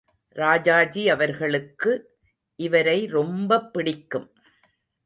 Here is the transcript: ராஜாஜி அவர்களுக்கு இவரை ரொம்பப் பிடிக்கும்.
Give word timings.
ராஜாஜி 0.29 1.09
அவர்களுக்கு 1.09 2.19
இவரை 2.55 3.05
ரொம்பப் 3.05 3.73
பிடிக்கும். 3.73 4.31